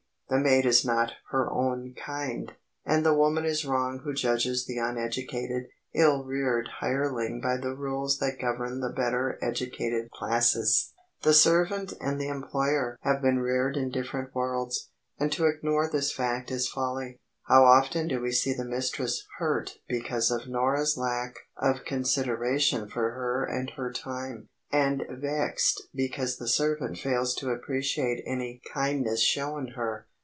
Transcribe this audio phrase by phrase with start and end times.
[0.33, 2.53] The maid is not "her own kind,"
[2.85, 8.19] and the woman is wrong who judges the uneducated, ill reared hireling by the rules
[8.19, 10.93] that govern the better educated classes.
[11.23, 16.13] The servant and the employer have been reared in different worlds, and to ignore this
[16.13, 17.19] fact is folly.
[17.49, 23.11] How often do we see the mistress "hurt" because of Norah's lack of consideration for
[23.11, 29.67] her and her time, and vexed because the servant fails to appreciate any kindness shown
[29.75, 30.07] her?